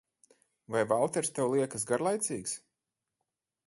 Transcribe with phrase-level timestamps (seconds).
[0.75, 2.59] Vai Valters tev liekas garlaicīgs?